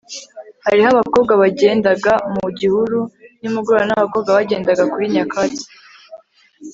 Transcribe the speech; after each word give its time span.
Hariho 0.65 0.87
abakobwa 0.93 1.33
bagendaga 1.41 2.13
mu 2.35 2.45
gihuru 2.59 2.99
nimugoroba 3.41 3.87
nabakobwa 3.89 4.29
bagendaga 4.37 4.83
kuri 4.91 5.05
nyakatsi 5.15 5.65